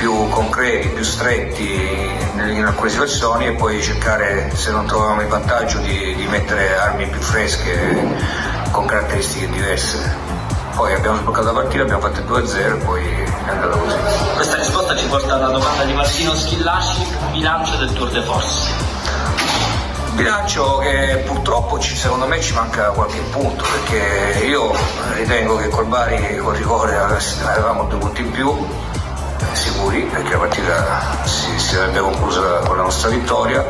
[0.00, 5.76] più concreti, più stretti in alcune situazioni e poi cercare, se non troviamo il vantaggio,
[5.80, 8.16] di, di mettere armi più fresche
[8.70, 9.98] con caratteristiche diverse.
[10.74, 14.59] Poi abbiamo sbloccato la partita, abbiamo fatto il 2-0 e poi è andata così.
[14.90, 18.72] Risposta ci porta alla domanda di Martino Schillaci, bilancio del Tour de Force.
[20.14, 24.74] Bilancio che purtroppo ci, secondo me ci manca qualche punto perché io
[25.14, 28.52] ritengo che col Bari col rigore avevamo due punti in più,
[29.52, 33.64] sicuri perché la partita si, si sarebbe conclusa con la nostra vittoria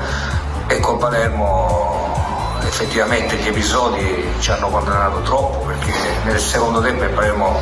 [0.68, 5.92] e con Palermo effettivamente gli episodi ci hanno condannato troppo perché
[6.24, 7.60] nel secondo tempo il Palermo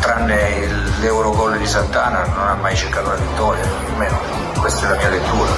[0.00, 4.18] tranne l'Eurogol di Santana non ha mai cercato la vittoria, almeno
[4.58, 5.50] questa è la mia lettura.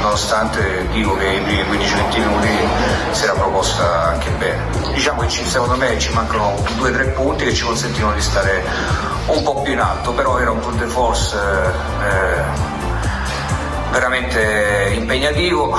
[0.00, 2.48] Nonostante dico che i primi 15-20 minuti
[3.10, 4.62] si era proposta anche bene.
[4.92, 8.64] Diciamo che ci, secondo me ci mancano 2-3 punti che ci consentono di stare
[9.26, 12.78] un po' più in alto, però era un tour de force eh,
[13.90, 15.76] veramente impegnativo,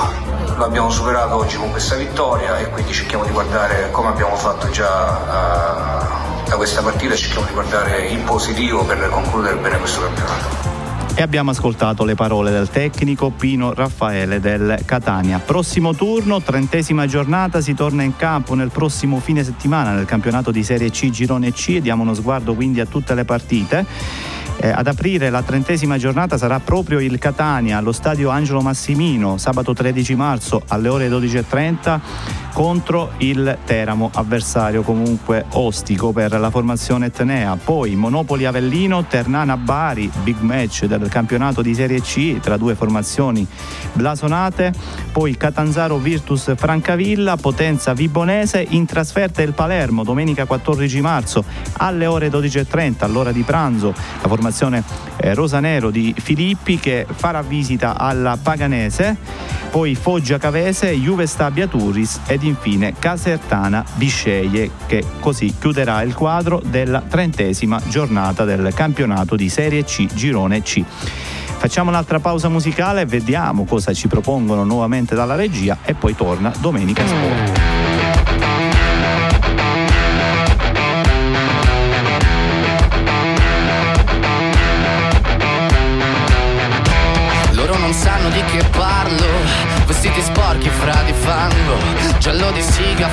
[0.56, 4.68] lo abbiamo superato oggi con questa vittoria e quindi cerchiamo di guardare come abbiamo fatto
[4.70, 6.21] già uh,
[6.52, 10.80] da questa partita, cerchiamo di guardare in positivo per concludere bene questo campionato.
[11.14, 15.38] E abbiamo ascoltato le parole del tecnico Pino Raffaele del Catania.
[15.38, 20.62] Prossimo turno, trentesima giornata, si torna in campo nel prossimo fine settimana nel campionato di
[20.62, 21.68] Serie C Girone C.
[21.76, 23.86] E diamo uno sguardo quindi a tutte le partite
[24.56, 29.72] Eh, ad aprire la trentesima giornata sarà proprio il Catania allo stadio Angelo Massimino sabato
[29.72, 32.00] 13 marzo alle ore 12.30
[32.52, 37.56] contro il Teramo, avversario comunque ostico per la formazione etnea.
[37.56, 43.46] Poi Monopoli Avellino, Ternana Bari, big match del campionato di Serie C tra due formazioni
[43.94, 44.72] blasonate.
[45.10, 51.44] Poi Catanzaro Virtus Francavilla, Potenza Vibonese in trasferta il Palermo domenica 14 marzo
[51.78, 53.94] alle ore 12.30 all'ora di pranzo.
[54.20, 54.41] La formazione
[55.16, 59.16] eh, rosanero di Filippi che farà visita alla Paganese.
[59.70, 66.14] Poi Foggia Cavese, Juve Stabia Turis ed ed infine Casertana Bisceglie che così chiuderà il
[66.14, 70.82] quadro della trentesima giornata del campionato di Serie C Girone C.
[70.84, 77.06] Facciamo un'altra pausa musicale, vediamo cosa ci propongono nuovamente dalla regia e poi torna Domenica
[77.06, 77.91] Sport.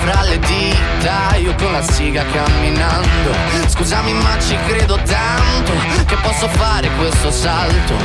[0.10, 3.34] Siga fra le dita Io con la siga camminando.
[3.66, 5.72] Scusami ma ci credo tanto
[6.06, 7.96] Che posso fare questo salto.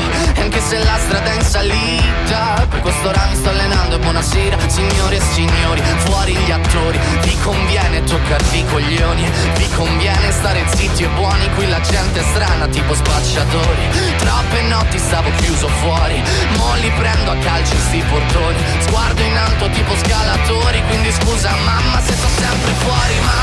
[0.41, 4.57] Anche se la strada è in salita Per questo ora mi sto allenando E buonasera
[4.69, 6.99] signore e signori Fuori gli attori.
[7.23, 12.23] Vi conviene toccarvi i coglioni Vi conviene stare zitti e buoni Qui la gente è
[12.23, 13.89] strana tipo spacciatori.
[14.19, 16.23] Troppe notti stavo chiuso fuori
[16.57, 18.59] Mo li prendo a calci sti portoni.
[18.79, 23.34] Sguardo in alto tipo scalatori Quindi scusa mamma se sto sempre fuori Ma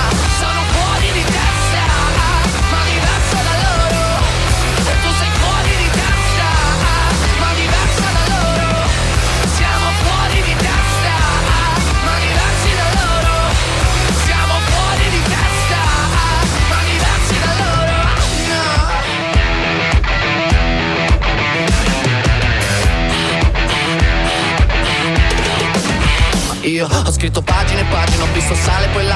[26.64, 29.11] Io ho scritto pagine e pagine, ho visto sale poi lacrime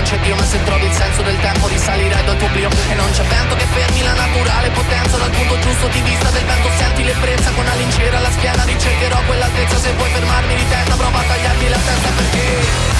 [0.00, 2.94] non c'è Dio Ma se trovi il senso del tempo risalirai dal tuo oblio E
[2.94, 5.16] non c'è vento che fermi la naturale potenza.
[5.18, 7.50] Dal punto giusto di vista del vento senti l'ebbrezza.
[7.50, 9.76] Con una lincera alla schiena ricercherò quell'altezza.
[9.76, 12.99] Se vuoi fermarmi di testa prova a tagliarmi la testa perché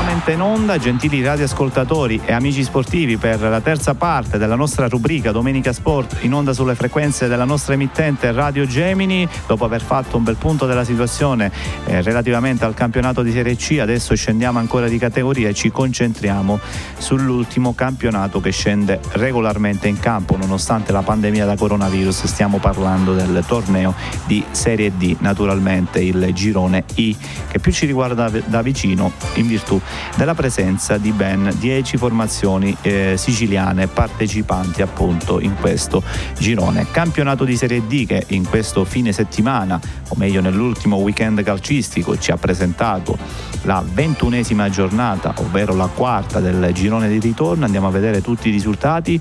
[0.00, 5.30] Nuovamente in onda, gentili radioascoltatori e amici sportivi, per la terza parte della nostra rubrica
[5.30, 9.28] Domenica Sport in onda sulle frequenze della nostra emittente Radio Gemini.
[9.46, 11.52] Dopo aver fatto un bel punto della situazione
[11.84, 16.58] eh, relativamente al campionato di Serie C, adesso scendiamo ancora di categoria e ci concentriamo
[16.96, 22.24] sull'ultimo campionato che scende regolarmente in campo, nonostante la pandemia da coronavirus.
[22.24, 23.94] Stiamo parlando del torneo
[24.24, 27.14] di Serie D, naturalmente il girone I,
[27.50, 29.78] che più ci riguarda da vicino in virtù
[30.16, 36.02] della presenza di ben 10 formazioni eh, siciliane partecipanti appunto in questo
[36.38, 36.86] girone.
[36.90, 42.30] Campionato di Serie D che in questo fine settimana, o meglio nell'ultimo weekend calcistico, ci
[42.30, 43.16] ha presentato
[43.62, 47.64] la ventunesima giornata, ovvero la quarta del girone di ritorno.
[47.64, 49.20] Andiamo a vedere tutti i risultati.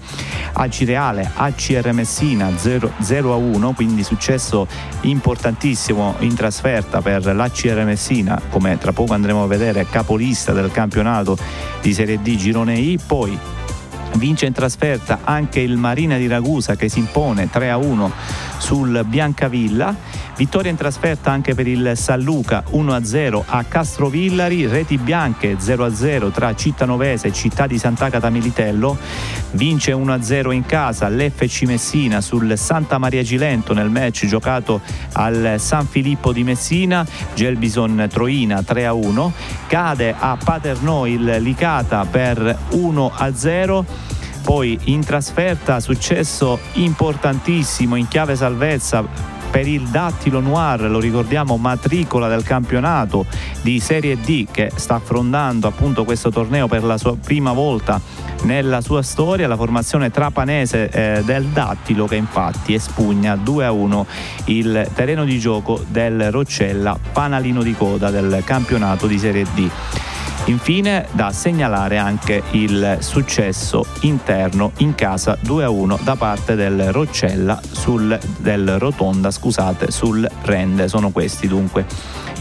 [0.54, 4.68] AC Reale, ACR Messina 0, 0 a 1, quindi successo
[5.02, 11.38] importantissimo in trasferta per l'ACR Messina, come tra poco andremo a vedere capolista del campionato
[11.82, 13.00] di Serie D girone I.
[13.06, 13.38] Poi
[14.14, 18.12] Vince in trasferta anche il Marina di Ragusa che si impone 3 a 1
[18.60, 19.96] sul Biancavilla.
[20.36, 26.56] Vittoria in trasferta anche per il San Luca 1-0 a Castrovillari, reti bianche 0-0 tra
[26.56, 28.98] Cittanovese e Città di Sant'Agata Militello.
[29.52, 34.80] Vince 1-0 in casa l'FC Messina sul Santa Maria Gilento nel match giocato
[35.14, 37.06] al San Filippo di Messina.
[37.34, 39.32] Gelbison Troina 3-1.
[39.68, 49.38] Cade a Paternò il Licata per 1-0 poi in trasferta successo importantissimo in chiave salvezza
[49.50, 53.26] per il Dattilo Noir, lo ricordiamo matricola del campionato
[53.62, 58.00] di Serie D che sta affrontando appunto questo torneo per la sua prima volta
[58.44, 64.06] nella sua storia, la formazione trapanese eh, del Dattilo che infatti espugna 2 a 1
[64.46, 69.70] il terreno di gioco del Roccella, panalino di coda del campionato di Serie D.
[70.50, 78.20] Infine da segnalare anche il successo interno in casa 2-1 da parte del Roccella sul,
[78.40, 80.88] del Rotonda scusate, sul Rende.
[80.88, 81.86] Sono questi dunque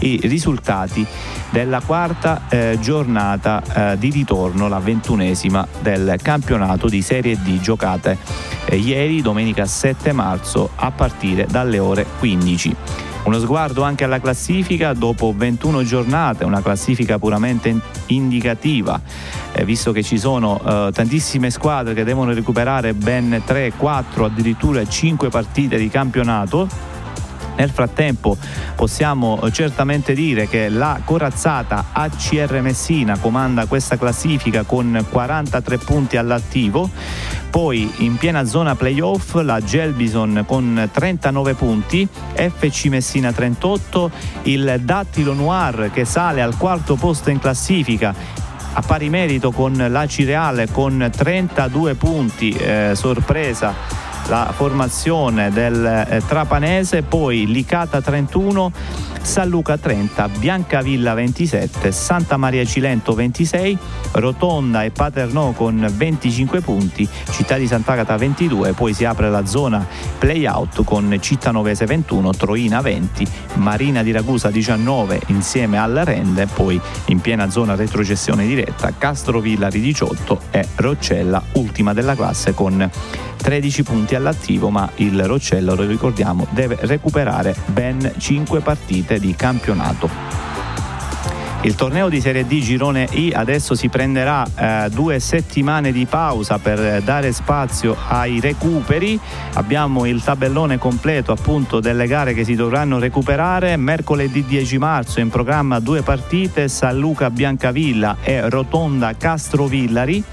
[0.01, 1.07] i risultati
[1.51, 8.17] della quarta eh, giornata eh, di ritorno, la ventunesima del campionato di Serie D giocate
[8.65, 12.77] eh, ieri, domenica 7 marzo, a partire dalle ore 15.
[13.25, 17.75] Uno sguardo anche alla classifica dopo 21 giornate, una classifica puramente
[18.07, 19.01] indicativa,
[19.53, 24.87] eh, visto che ci sono eh, tantissime squadre che devono recuperare ben 3, 4, addirittura
[24.87, 26.69] 5 partite di campionato
[27.59, 28.37] nel frattempo
[28.77, 36.89] possiamo certamente dire che la corazzata ACR Messina comanda questa classifica con 43 punti all'attivo,
[37.51, 44.11] poi in piena zona playoff la Gelbison con 39 punti, FC Messina 38,
[44.43, 48.15] il Dattilo Noir che sale al quarto posto in classifica
[48.71, 56.23] a pari merito con la Cireale con 32 punti, eh, sorpresa la formazione del eh,
[56.27, 58.73] Trapanese, poi Licata 31,
[59.29, 63.77] San Luca 30, Biancavilla 27, Santa Maria Cilento 26,
[64.13, 69.87] Rotonda e Paternò con 25 punti, Città di Sant'Agata 22, poi si apre la zona
[70.19, 73.27] playout con Cittanovese 21, Troina 20,
[73.57, 80.41] Marina di Ragusa 19 insieme alla Rende, poi in piena zona retrocessione diretta Castrovillari 18
[80.51, 82.91] e Roccella ultima della classe con
[83.39, 90.58] 13 punti all'attivo, ma il Roccello, lo ricordiamo, deve recuperare ben 5 partite di campionato.
[91.63, 96.59] Il torneo di Serie D Girone I adesso si prenderà eh, due settimane di pausa
[96.59, 99.19] per dare spazio ai recuperi.
[99.55, 103.77] Abbiamo il tabellone completo appunto delle gare che si dovranno recuperare.
[103.77, 110.25] Mercoledì 10 marzo in programma due partite, San Luca Biancavilla e Rotonda Castrovillari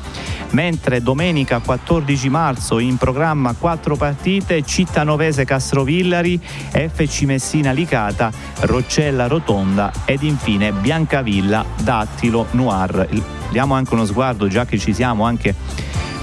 [0.52, 9.92] mentre domenica 14 marzo in programma quattro partite Cittanovese Castrovillari, FC Messina Licata, Roccella Rotonda
[10.06, 10.72] ed infine
[11.16, 13.08] Biancavilla Dattilo Noir.
[13.50, 15.56] Diamo anche uno sguardo già che ci siamo anche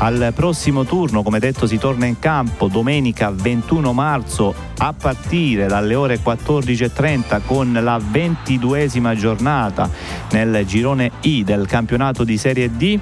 [0.03, 5.95] al prossimo turno, come detto, si torna in campo domenica 21 marzo a partire dalle
[5.95, 9.89] ore 14.30 con la ventiduesima giornata
[10.33, 12.99] nel girone I del campionato di Serie D.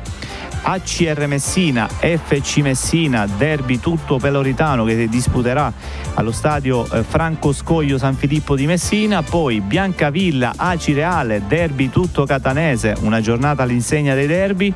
[0.62, 5.72] ACR Messina, FC Messina, derby tutto peloritano che si disputerà
[6.14, 12.26] allo stadio eh, Franco Scoglio San Filippo di Messina, poi Biancavilla, Aci Reale, derby tutto
[12.26, 14.74] catanese, una giornata all'insegna dei derby.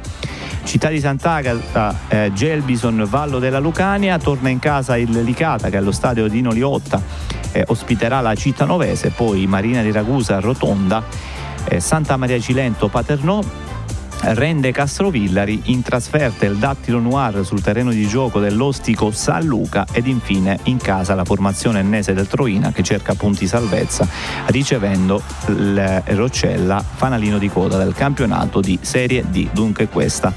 [0.64, 5.92] Città di Sant'Agata, eh, Gelbison, Vallo della Lucania, torna in casa il Licata che allo
[5.92, 7.00] stadio Dino Liotta
[7.52, 11.04] eh, ospiterà la città novese, poi Marina di Ragusa, Rotonda,
[11.68, 13.40] eh, Santa Maria Cilento, Paternò
[14.32, 20.06] rende Castrovillari in trasferta il Dattilo Noir sul terreno di gioco dell'Ostico San Luca ed
[20.06, 24.08] infine in casa la formazione ennese del Troina che cerca punti salvezza
[24.46, 29.48] ricevendo il Roccella fanalino di coda del campionato di Serie D.
[29.52, 30.32] Dunque questa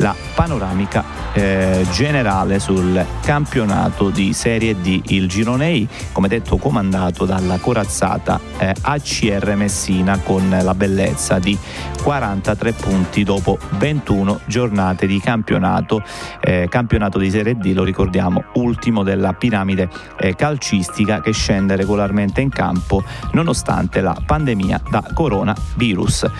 [0.00, 7.24] la panoramica eh, generale sul campionato di Serie D, il girone I, come detto comandato
[7.24, 11.56] dalla corazzata eh, ACR Messina con la bellezza di
[12.02, 16.02] 43 punti dopo 21 giornate di campionato,
[16.40, 19.88] eh, campionato di Serie D, lo ricordiamo, ultimo della piramide
[20.18, 26.30] eh, calcistica che scende regolarmente in campo nonostante la pandemia da coronavirus.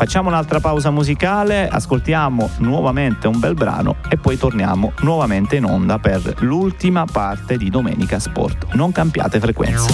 [0.00, 5.98] Facciamo un'altra pausa musicale, ascoltiamo nuovamente un bel brano e poi torniamo nuovamente in onda
[5.98, 8.72] per l'ultima parte di Domenica Sport.
[8.72, 9.92] Non cambiate frequenza.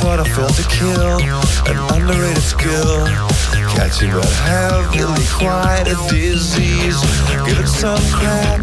[0.00, 1.18] Thought I failed to kill
[1.66, 3.04] an underrated skill.
[3.74, 7.00] Catchy but heavily quite a disease.
[7.44, 8.60] Give it some crap.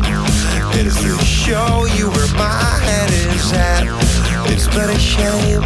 [0.75, 2.24] It is to show you where
[4.75, 5.61] but a shame.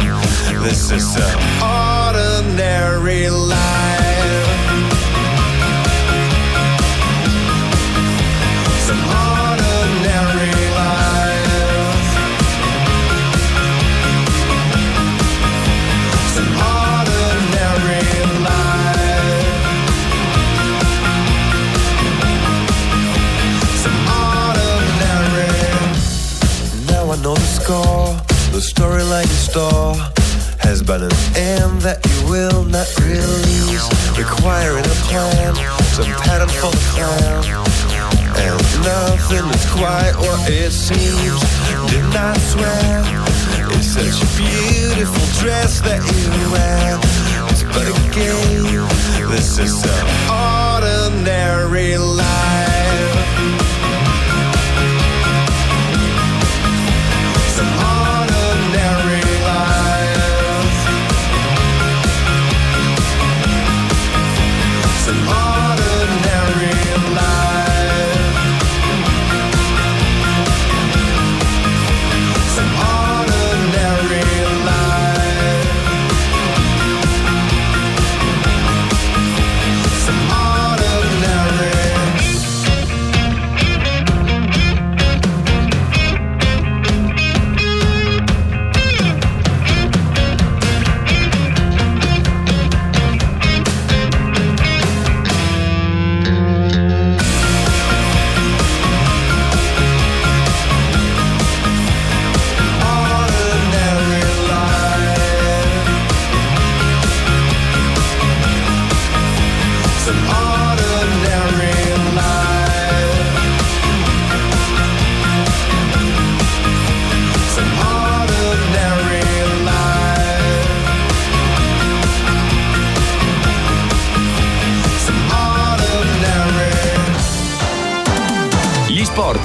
[0.62, 3.89] This is an ordinary life.
[28.80, 29.94] Storyline in store
[30.64, 33.84] has been an end that you will not release,
[34.16, 35.52] requiring a plan,
[35.92, 37.44] some pattern for the clown.
[38.40, 41.44] And nothing is quite what it seems.
[41.92, 43.04] Did not swear.
[43.76, 46.96] It's such a beautiful dress that you wear.
[47.52, 48.88] It's but a game.
[49.28, 52.89] This is an ordinary life.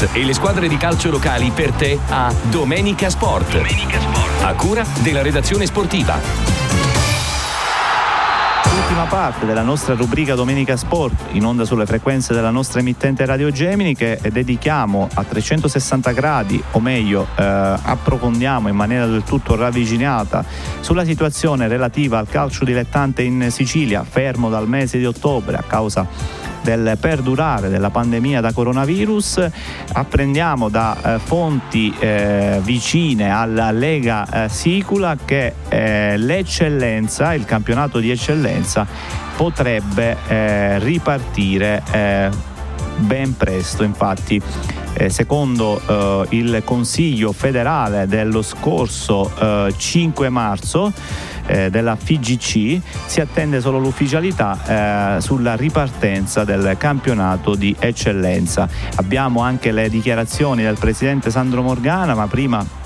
[0.05, 3.61] Sport e le squadre di calcio locali per te a Domenica Sport.
[4.41, 6.19] A cura della redazione sportiva.
[8.77, 13.49] Ultima parte della nostra rubrica Domenica Sport in onda sulle frequenze della nostra emittente Radio
[13.49, 20.43] Gemini che dedichiamo a 360 gradi o meglio eh, approfondiamo in maniera del tutto ravvicinata
[20.81, 26.05] sulla situazione relativa al calcio dilettante in Sicilia fermo dal mese di ottobre a causa
[26.65, 29.47] del perdurare della pandemia da coronavirus,
[29.93, 37.99] apprendiamo da eh, fonti eh, vicine alla Lega eh, Sicula che eh, l'eccellenza, il campionato
[37.99, 38.87] di eccellenza
[39.37, 42.29] potrebbe eh, ripartire eh,
[42.97, 44.41] ben presto, infatti
[44.93, 50.91] eh, secondo eh, il Consiglio federale dello scorso eh, 5 marzo
[51.45, 58.67] eh, della FIGC si attende solo l'ufficialità eh, sulla ripartenza del campionato di eccellenza.
[58.95, 62.83] Abbiamo anche le dichiarazioni del presidente Sandro Morgana, ma prima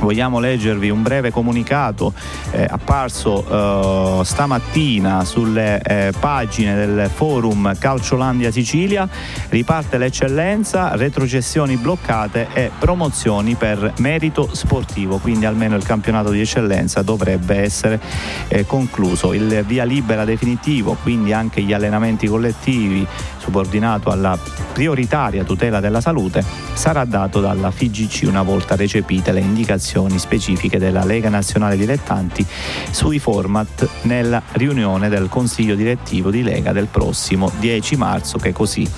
[0.00, 2.12] vogliamo leggervi un breve comunicato
[2.50, 9.08] eh, apparso eh, stamattina sulle eh, pagine del forum Calciolandia Sicilia.
[9.48, 17.02] Riparte l'eccellenza, retrocessioni bloccate e promozioni per merito sportivo, quindi almeno il campionato di eccellenza
[17.02, 18.00] dovrebbe essere
[18.48, 19.32] eh, concluso.
[19.32, 23.06] Il via libera definitivo, quindi anche gli allenamenti collettivi
[23.46, 24.36] subordinato alla
[24.72, 26.44] prioritaria tutela della salute,
[26.74, 32.44] sarà dato dalla FIGC una volta recepite le indicazioni specifiche della Lega Nazionale Dilettanti
[32.90, 38.88] sui format nella riunione del Consiglio direttivo di Lega del prossimo 10 marzo che così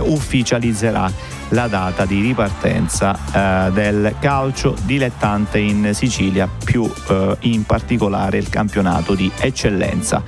[0.00, 1.10] ufficializzerà
[1.50, 8.48] la data di ripartenza eh, del calcio dilettante in Sicilia, più eh, in particolare il
[8.48, 10.22] campionato di eccellenza.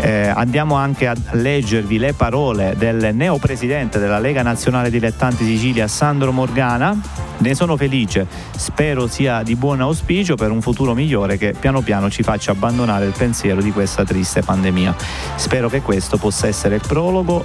[0.00, 6.32] Eh, andiamo anche a leggervi le parole del neopresidente della Lega Nazionale Dilettanti Sicilia, Sandro
[6.32, 6.98] Morgana.
[7.38, 8.26] Ne sono felice,
[8.56, 13.06] spero sia di buon auspicio per un futuro migliore che piano piano ci faccia abbandonare
[13.06, 14.94] il pensiero di questa triste pandemia.
[15.36, 17.44] Spero che questo possa essere il prologo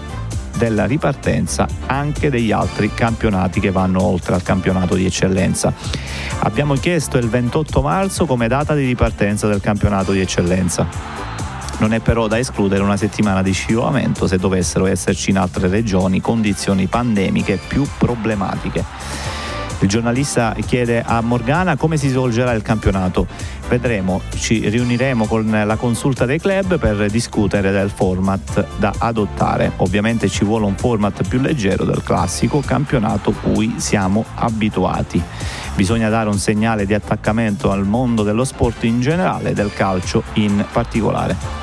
[0.58, 5.74] della ripartenza anche degli altri campionati che vanno oltre al campionato di eccellenza.
[6.39, 11.30] Abbiamo chiesto il 28 marzo come data di ripartenza del campionato di eccellenza.
[11.82, 16.21] Non è però da escludere una settimana di scivolamento se dovessero esserci in altre regioni
[16.21, 18.86] condizioni pandemiche più problematiche.
[19.79, 23.25] Il giornalista chiede a Morgana come si svolgerà il campionato.
[23.67, 29.71] Vedremo, ci riuniremo con la consulta dei club per discutere del format da adottare.
[29.77, 35.19] Ovviamente ci vuole un format più leggero del classico campionato cui siamo abituati.
[35.73, 40.21] Bisogna dare un segnale di attaccamento al mondo dello sport in generale e del calcio
[40.34, 41.61] in particolare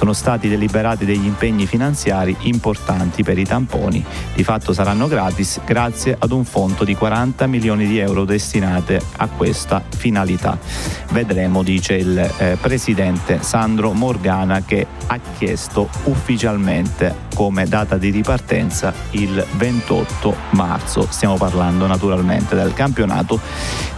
[0.00, 4.02] sono stati deliberati degli impegni finanziari importanti per i tamponi.
[4.34, 9.28] Di fatto saranno gratis grazie ad un fondo di 40 milioni di euro destinate a
[9.28, 10.58] questa finalità.
[11.10, 18.94] Vedremo, dice il eh, presidente Sandro Morgana che ha chiesto ufficialmente come data di ripartenza
[19.10, 21.06] il 28 marzo.
[21.10, 23.38] Stiamo parlando naturalmente del campionato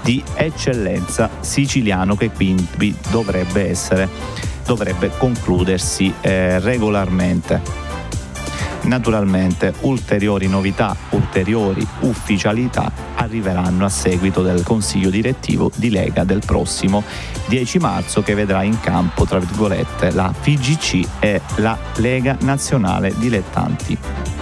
[0.01, 7.61] di eccellenza siciliano che quindi dovrebbe essere dovrebbe concludersi eh, regolarmente.
[8.83, 17.05] Naturalmente ulteriori novità, ulteriori ufficialità arriveranno a seguito del consiglio direttivo di Lega del prossimo
[17.47, 24.42] 10 marzo che vedrà in campo, tra virgolette, la FIGC e la Lega Nazionale Dilettanti.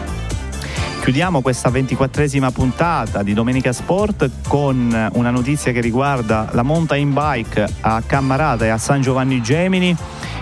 [1.01, 7.67] Chiudiamo questa ventiquattresima puntata di Domenica Sport con una notizia che riguarda la mountain bike
[7.81, 9.97] a Cammarata e a San Giovanni Gemini.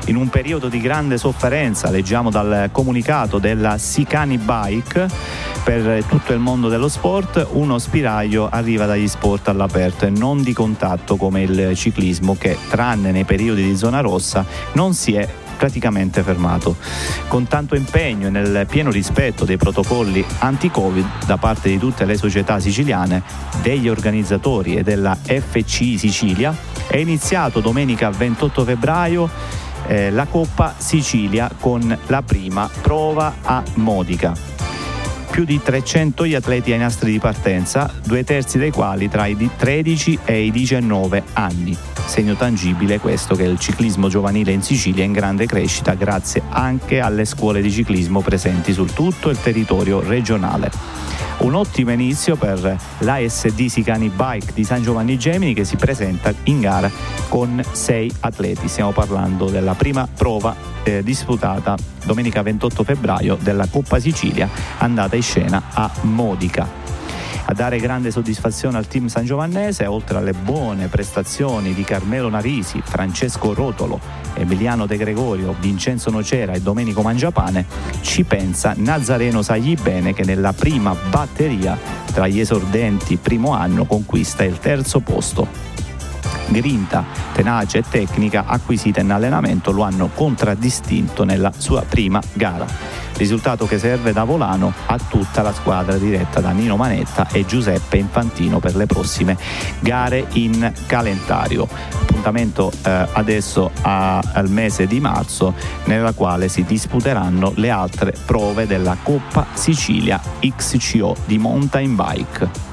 [0.07, 5.09] In un periodo di grande sofferenza, leggiamo dal comunicato della Sicani Bike,
[5.63, 10.53] per tutto il mondo dello sport, uno spiraglio arriva dagli sport all'aperto e non di
[10.53, 15.29] contatto come il ciclismo che, tranne nei periodi di zona rossa, non si è
[15.59, 16.77] praticamente fermato.
[17.27, 22.17] Con tanto impegno e nel pieno rispetto dei protocolli anti-Covid da parte di tutte le
[22.17, 23.23] società siciliane,
[23.61, 26.57] degli organizzatori e della FC Sicilia,
[26.87, 29.29] è iniziato domenica 28 febbraio
[29.89, 34.59] eh, la Coppa Sicilia con la prima prova a Modica
[35.31, 39.49] più di 300 gli atleti ai nastri di partenza, due terzi dei quali tra i
[39.57, 41.98] 13 e i 19 anni.
[42.09, 47.01] Segno tangibile questo che il ciclismo giovanile in Sicilia è in grande crescita grazie anche
[47.01, 50.71] alle scuole di ciclismo presenti su tutto il territorio regionale.
[51.41, 56.61] Un ottimo inizio per l'ASD Sicani Bike di San Giovanni Gemini che si presenta in
[56.61, 56.91] gara
[57.29, 58.69] con sei atleti.
[58.69, 64.49] Stiamo parlando della prima prova eh, disputata domenica 28 febbraio della Coppa Sicilia
[64.79, 66.98] andata in scena a Modica.
[67.47, 72.83] A dare grande soddisfazione al team San Giovannese, oltre alle buone prestazioni di Carmelo Narisi,
[72.85, 74.01] Francesco Rotolo,
[74.35, 77.67] Emiliano De Gregorio, Vincenzo Nocera e Domenico Mangiapane,
[78.01, 81.79] ci pensa Nazareno Saglibene che nella prima batteria
[82.13, 85.47] tra gli esordenti primo anno conquista il terzo posto.
[86.49, 93.67] Grinta, tenacia e tecnica acquisita in allenamento lo hanno contraddistinto nella sua prima gara risultato
[93.67, 98.61] che serve da volano a tutta la squadra diretta da Nino Manetta e Giuseppe Infantino
[98.61, 99.37] per le prossime
[99.81, 101.69] gare in calendario.
[102.01, 105.53] Appuntamento eh, adesso a, al mese di marzo
[105.85, 112.68] nella quale si disputeranno le altre prove della Coppa Sicilia XCO di mountain bike.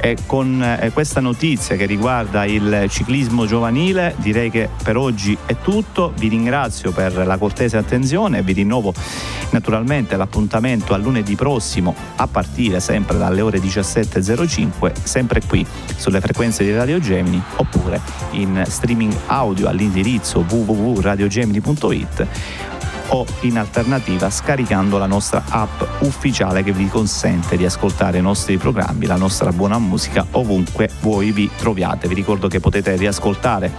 [0.00, 5.56] E con eh, questa notizia che riguarda il ciclismo giovanile direi che per oggi è
[5.62, 6.12] tutto.
[6.16, 8.94] Vi ringrazio per la cortese attenzione e vi rinnovo
[9.50, 15.66] naturalmente l'appuntamento a lunedì prossimo a partire sempre dalle ore 17.05, sempre qui
[15.96, 18.00] sulle frequenze di Radio Gemini oppure
[18.32, 22.26] in streaming audio all'indirizzo www.radiogemini.it
[23.08, 28.56] o in alternativa scaricando la nostra app ufficiale che vi consente di ascoltare i nostri
[28.56, 32.08] programmi, la nostra buona musica ovunque voi vi troviate.
[32.08, 33.72] Vi ricordo che potete riascoltare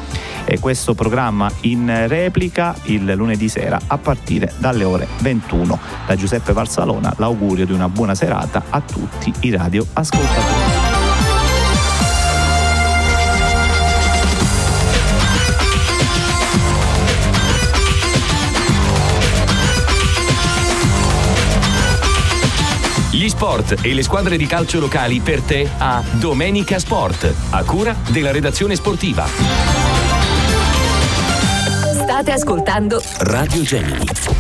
[0.46, 5.80] eh, questo programma in replica il lunedì sera a partire dalle ore 21.
[6.06, 10.77] Da Giuseppe Valsalona l'augurio di una buona serata a tutti i radioascoltatori.
[23.38, 28.32] Sport e le squadre di calcio locali per te a Domenica Sport, a cura della
[28.32, 29.28] redazione sportiva.
[31.94, 34.37] State ascoltando Radio Gemini.